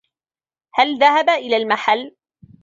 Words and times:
هل 0.75 0.97
ذهبت 0.99 1.29
إلى 1.29 1.57
المحلّ؟ 1.57 2.15